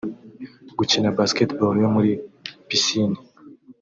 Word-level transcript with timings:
gukina 0.77 1.15
Basketball 1.17 1.75
yo 1.83 1.89
muri 1.95 2.11
piscine 2.67 3.17